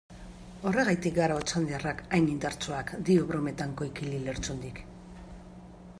Horregatik 0.69 1.13
gara 1.19 1.35
otxandiarrak 1.41 2.01
hain 2.17 2.31
indartsuak, 2.37 2.95
dio 3.11 3.29
brometan 3.33 3.79
Koikili 3.83 4.23
Lertxundik. 4.25 4.83